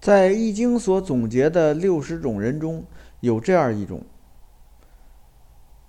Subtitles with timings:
[0.00, 2.84] 在《易经》所总结的六十种人中，
[3.20, 4.02] 有这样一种，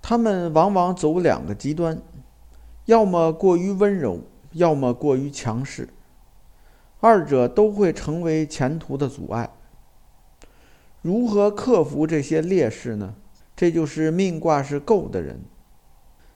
[0.02, 1.98] 他们往往走两个极端，
[2.84, 4.20] 要么过于温柔，
[4.52, 5.88] 要么过于强势，
[7.00, 9.48] 二者都会成为前途的阻碍。
[11.00, 13.14] 如何克服这些劣势呢？
[13.56, 15.40] 这就是命卦是够的人。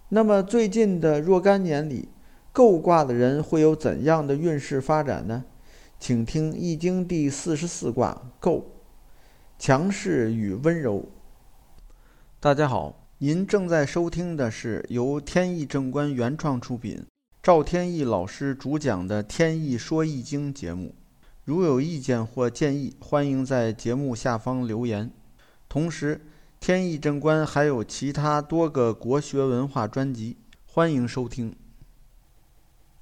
[0.08, 2.08] 那么最近的若干年里，
[2.52, 5.44] 够卦的人会有怎样的运势发展呢？
[5.98, 8.64] 请听《易经》第四十四卦够，
[9.58, 11.08] 强势与温柔。
[12.38, 17.04] 大家好，您正在收听的是由天意正观原创出品，
[17.42, 20.94] 赵天意老师主讲的《天意说易经》节目。
[21.44, 25.10] 如有意见或建议，欢迎在节目下方留言。
[25.68, 26.20] 同时，
[26.60, 31.56] 天意正观还有其他多个国学文化专辑，欢迎收听。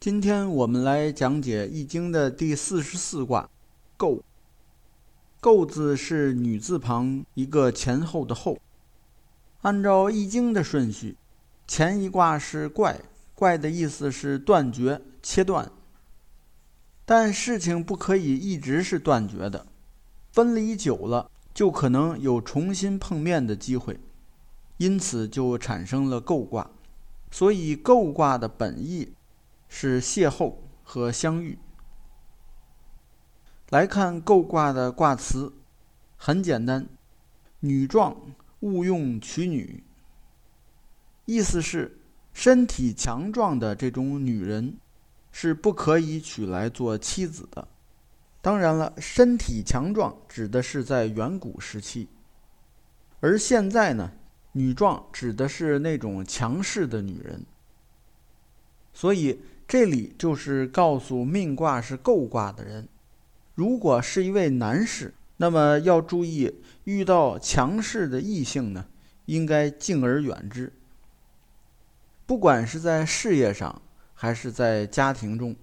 [0.05, 3.49] 今天我们来讲解《易经》的第四十四卦
[3.97, 4.23] “构”。
[5.41, 8.59] 构字是女字旁一个前后的“后”。
[9.63, 11.17] 按照《易经》的顺序，
[11.67, 13.01] 前一卦是怪，
[13.35, 15.73] 怪的意思是断绝、切断。
[17.07, 19.67] 但事情不可以一直是断绝的，
[20.33, 23.99] 分离久了就可能有重新碰面的机会，
[24.77, 26.71] 因此就产生了构卦。
[27.31, 29.15] 所以构卦的本意
[29.77, 31.59] 是邂逅和相遇。
[33.71, 35.53] 来看构卦的卦辞，
[36.17, 36.87] 很简单
[37.59, 38.17] ：“女壮，
[38.61, 39.83] 勿用娶女。”
[41.27, 41.99] 意思是
[42.33, 44.79] 身体强壮的这种女人。
[45.37, 47.67] 是不可以娶来做妻子的。
[48.41, 52.09] 当然了，身体强壮指的是在远古时期，
[53.19, 54.13] 而现在呢，
[54.53, 57.45] 女壮指的是那种强势的女人。
[58.93, 62.89] 所以这里就是告诉命卦是够卦的人，
[63.55, 68.87] 如果是一位男士，那么要注意遇到强势的异性呢，
[69.27, 70.73] 应该敬而远之。
[72.27, 73.81] 不管是在事业上。
[74.17, 75.55] 还是在家庭中，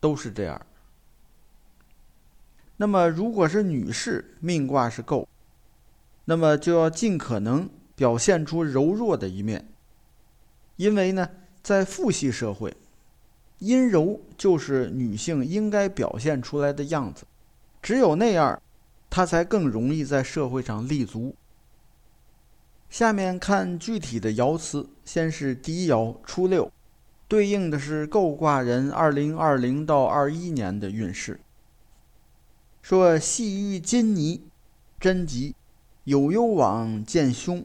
[0.00, 0.60] 都是这样。
[2.78, 5.28] 那么，如果是女士命卦是够，
[6.24, 9.68] 那么就要尽可能表现出柔弱的一面。
[10.76, 11.28] 因为呢，
[11.62, 12.74] 在父系社会，
[13.62, 17.24] 阴柔就是女性应该表现出来的样子，
[17.80, 18.60] 只有那样，
[19.08, 21.34] 她才更容易在社会上立足。
[22.90, 26.70] 下面看具体的爻辞，先是第一爻初六。
[27.28, 31.40] 对应的是构卦人二零二零到二一年的运势。
[32.82, 34.42] 说细于金泥，
[35.00, 35.54] 贞吉，
[36.04, 37.64] 有攸往见凶，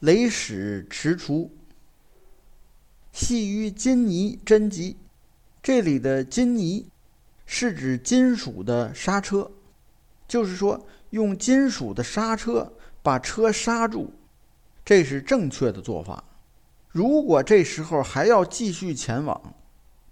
[0.00, 1.50] 雷使迟除。
[3.12, 4.96] 细于金泥，贞吉，
[5.62, 6.86] 这里的金泥
[7.46, 9.50] 是指金属的刹车，
[10.26, 14.12] 就是说用金属的刹车把车刹住，
[14.84, 16.22] 这是正确的做法。
[16.90, 19.54] 如果这时候还要继续前往，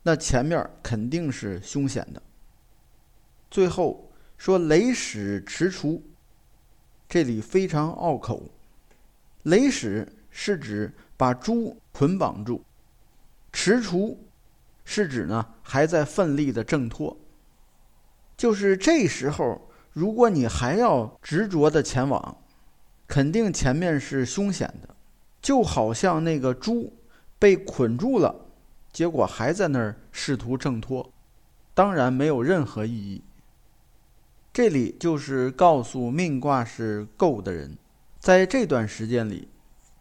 [0.03, 2.23] 那前面肯定是凶险的。
[3.51, 6.03] 最后说雷矢迟除，
[7.09, 8.43] 这里非常拗口。
[9.45, 12.63] 雷矢是指把猪捆绑住，
[13.53, 14.26] 迟除
[14.87, 17.15] 是指呢还在奋力的挣脱。
[18.39, 22.39] 就是这时候，如果你还要执着的前往，
[23.07, 24.95] 肯定前面是凶险的。
[25.43, 26.93] 就好像那个猪
[27.39, 28.35] 被捆住了，
[28.93, 31.13] 结果还在那儿试图挣脱，
[31.73, 33.23] 当然没有任何意义。
[34.53, 37.77] 这里就是告诉命卦是够的人，
[38.19, 39.49] 在这段时间里，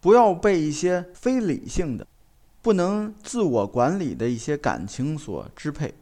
[0.02, 2.08] 不要被一些非理性的、
[2.66, 5.94] 不能自我管理的一些感情所支配，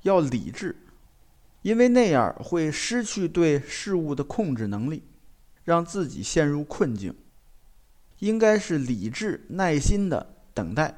[0.00, 0.74] 要理智，
[1.60, 5.02] 因为那样会失去对事物的控制能力，
[5.62, 7.14] 让自己陷入困境。
[8.20, 10.94] 应该是理智、耐心的等待，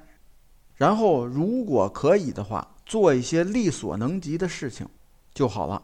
[0.77, 4.89] 然后如果可以的话，做一些力所能及的事情
[5.35, 5.83] 就好了。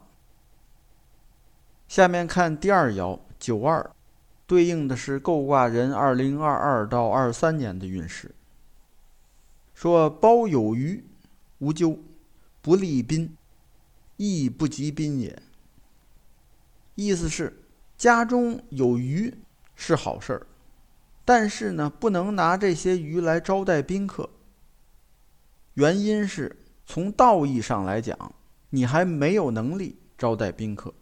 [1.88, 3.90] 下面看第二爻九二，
[4.46, 8.32] 对应的是构卦人二零二二到二三年的运势。
[9.78, 11.04] 说包有余，
[11.58, 11.96] 无咎，
[12.60, 13.36] 不利宾，
[14.16, 15.40] 亦不及宾也。
[16.96, 17.62] 意思是
[17.96, 19.32] 家中有余
[19.76, 20.44] 是好事儿。
[21.24, 24.28] 但是呢，不能拿这些鱼来招待宾客。
[25.74, 28.34] 原因是从道义上来讲，
[28.70, 30.92] 你还没有能力招待宾客。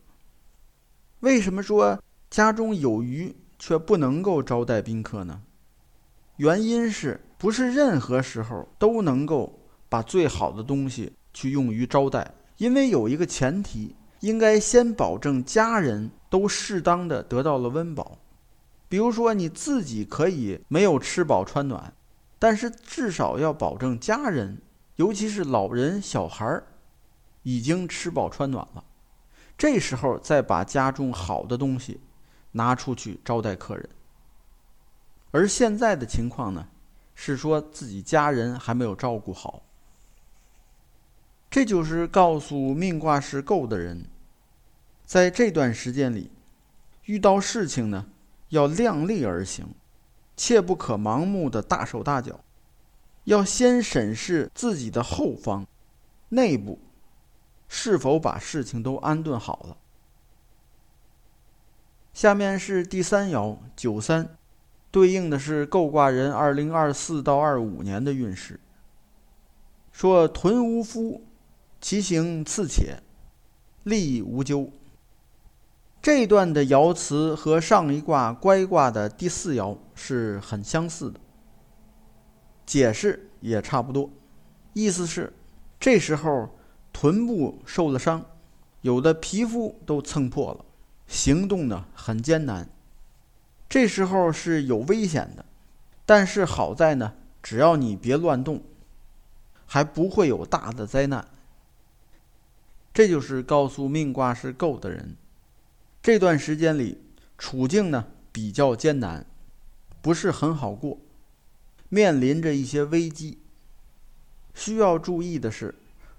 [1.21, 1.99] 为什么说
[2.29, 5.41] 家中有余却不能够招待宾客呢？
[6.37, 12.35] 原因是不是任何时候都能够把最好的东西去用于招待？
[12.57, 18.19] 因为有一个前提，应该先保证家人都适当的得到了温饱。
[18.89, 21.93] 比如说你自己可以没有吃饱穿暖，
[22.39, 24.63] 但是至少要保证家人，
[24.95, 26.65] 尤其是老人、小孩儿，
[27.43, 28.83] 已经吃饱穿暖了。
[29.59, 32.01] 这时候再把家中好的东西
[32.53, 33.89] 拿出去招待客人。
[35.33, 36.67] 而现在的情况呢，
[37.17, 39.63] 是说自己家人还没有照顾好。
[41.51, 44.05] 这就是告诉命卦是够的人，
[45.05, 46.31] 在这段时间里，
[47.07, 48.07] 遇到事情呢，
[48.51, 49.67] 要量力而行，
[50.37, 52.41] 切不可盲目的大手大脚，
[53.25, 55.67] 要先审视自己的后方、
[56.29, 56.79] 内部，
[57.69, 59.77] 是否把事情都安顿好了。
[62.13, 64.37] 下面是第三爻九三，
[64.97, 68.59] 对应的是构卦人二零二四到二五年的运势。
[69.93, 71.23] 说屯无夫。
[71.79, 73.03] 其行次且，
[73.83, 74.71] 利无咎。
[76.01, 81.21] 这段的爻辞和上一卦乖卦的第四爻是很相似的，
[82.65, 84.09] 解释也差不多。
[84.73, 85.31] 意思是，
[85.79, 86.49] 这时候
[86.91, 88.25] 臀部受了伤，
[88.81, 90.65] 有的皮肤都蹭破了，
[91.07, 92.67] 行动呢很艰难。
[93.69, 95.45] 这时候是有危险的，
[96.05, 98.63] 但是好在呢，只要你别乱动，
[99.67, 101.27] 还不会有大的灾难。
[102.95, 105.17] 这就是告诉命卦是够的人，
[106.03, 106.99] 这段时间里
[107.37, 109.27] 处境呢比较艰难，
[110.01, 110.99] 不是很好过，
[111.89, 113.39] 面临着一些危机。
[114.55, 115.75] 需要注意的是，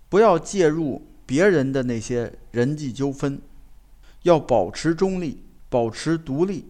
[0.10, 3.42] 不要介入别人的那些人际纠纷，
[4.22, 6.66] 要保持中立，保持独立，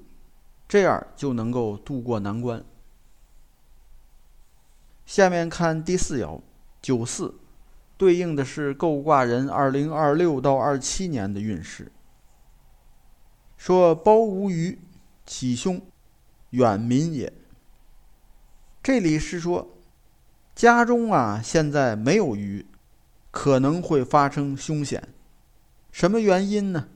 [0.67, 2.63] 这样就能够渡过难关。
[5.05, 6.41] 下面看第四爻
[6.81, 7.35] 九四。
[7.97, 11.91] 对应的是构卦人二零二六到二七年的运势。
[13.57, 14.77] 说包无余，
[15.25, 15.81] 起凶，
[16.51, 17.33] 远民也。
[18.83, 19.67] 这里是说，
[20.53, 22.67] 家中啊现在没有鱼，
[23.31, 25.09] 可能会发生凶险。
[25.91, 26.89] 什么原因呢？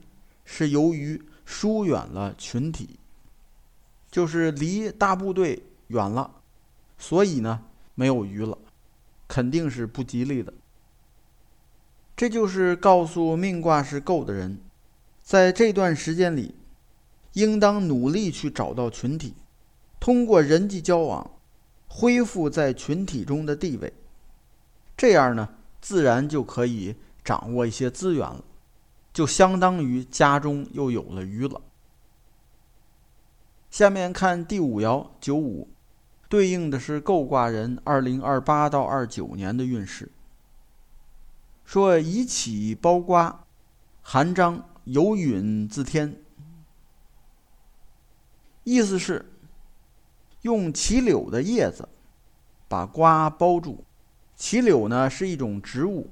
[0.44, 3.00] 是由于疏远了群体，
[4.12, 6.30] 就是离大部队远了，
[6.98, 7.64] 所以呢
[7.94, 8.56] 没有鱼了，
[9.26, 10.52] 肯定是不吉利的。
[12.14, 14.60] 这就是告诉命卦是够的人，
[15.22, 16.54] 在这段时间里，
[17.32, 19.34] 应当努力去找到群体，
[19.98, 21.30] 通过人际交往，
[21.88, 23.92] 恢复在群体中的地位。
[24.94, 25.48] 这样呢，
[25.80, 26.94] 自然就可以
[27.24, 28.44] 掌握一些资源了，
[29.14, 31.60] 就相当于家中又有了鱼了。
[33.72, 35.66] 下面看第五爻九五，
[36.28, 40.12] 对应的是构卦人二零二八到二九年的运势。
[41.64, 43.46] 说以起包瓜，
[44.02, 46.22] 含章有允自天。
[48.64, 49.32] 意思是
[50.42, 51.88] 用杞柳的叶子
[52.68, 53.86] 把瓜包住。
[54.36, 56.10] 杞柳呢是一种植物，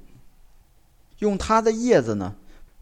[1.19, 2.35] 用它的叶子呢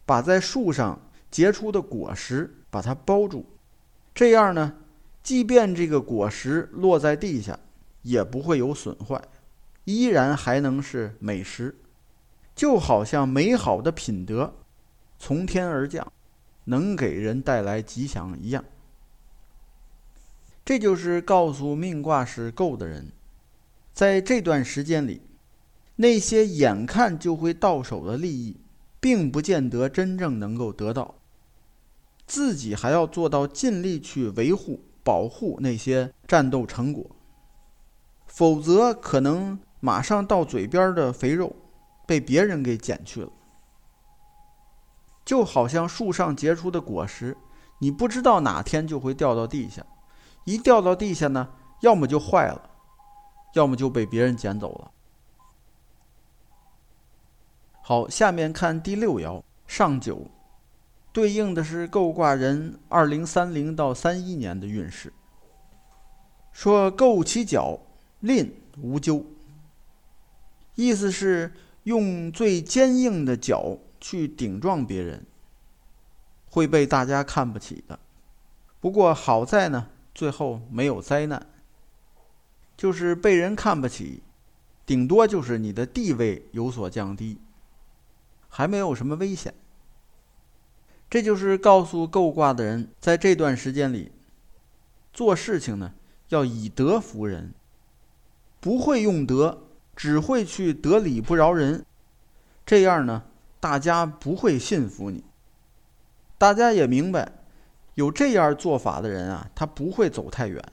[0.06, 3.46] 把在树上结出的果实把它包住。
[4.20, 4.74] 这样呢，
[5.24, 7.58] 即便这个果实落在地下，
[8.02, 9.24] 也不会有损坏，
[9.86, 11.74] 依然还能是美食。
[12.54, 14.56] 就好像美好的品德
[15.18, 16.12] 从天而降，
[16.66, 18.62] 能给人带来吉祥一样。
[20.66, 23.14] 这就是告诉命卦是够的人，
[23.94, 25.22] 在这段时间里，
[25.96, 28.58] 那些眼看就会到手的利益，
[29.00, 31.16] 并不见得真正能够得到。
[32.30, 37.06] 自己还要做到尽力去维护、保护那些战斗成果，
[38.26, 41.54] 否则可能马上到嘴边的肥肉。
[42.06, 43.30] 被别人给捡去了，
[45.24, 47.38] 就好像树上结出的果实，
[47.78, 49.86] 你不知道哪天就会掉到地下，
[50.44, 51.50] 一掉到地下呢，
[51.82, 52.68] 要么就坏了，
[53.54, 54.92] 要么就被别人捡走了。
[57.84, 60.26] 好，下面看第六爻上九，
[61.12, 65.12] 对应的是构卦人二零三零到三一年的运势。
[66.52, 67.80] 说构其角，
[68.20, 69.26] 吝无咎，
[70.76, 71.52] 意思是。
[71.84, 75.26] 用最坚硬的脚去顶撞别人，
[76.52, 77.98] 会被大家看不起的。
[78.80, 81.48] 不过好在呢，最后没有灾难，
[82.78, 84.22] 就是被人看不起，
[84.86, 87.40] 顶多就是你的地位有所降低，
[88.50, 89.52] 还没有什么危险。
[91.10, 94.12] 这就是告诉够卦的人，在这段时间里，
[95.12, 95.94] 做事情呢
[96.30, 97.54] 要以德服人，
[98.60, 99.64] 不会用德。
[99.96, 101.86] 只会去得理不饶人，
[102.66, 103.24] 这样呢，
[103.60, 105.26] 大家不会信服你。
[106.38, 107.30] 大家也明白，
[107.96, 110.64] 有这样做法的人啊，他不会走太远。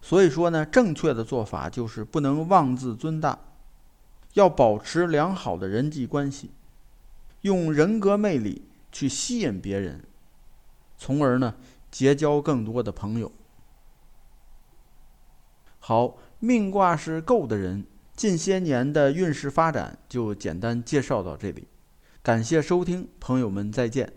[0.00, 3.38] 所以说呢，正确的做法就是不能妄自尊大，
[4.32, 6.50] 要保持良好的人际关系，
[7.42, 8.62] 用人格魅力
[8.94, 10.04] 去吸引别人，
[10.96, 11.56] 从而呢
[11.90, 13.32] 结交更多的朋友。
[15.80, 17.84] 好，命卦是够的人，
[18.14, 21.66] 近些年的运势发展就简单介绍到这里，
[22.22, 24.12] 感谢收听，朋友们再见。